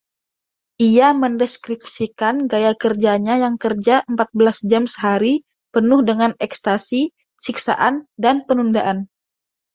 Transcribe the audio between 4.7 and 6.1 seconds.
jam sehari penuh